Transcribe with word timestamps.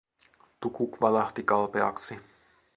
Tukuk 0.59 0.97
valahti 1.01 1.41
kalpeaksi. 1.43 2.19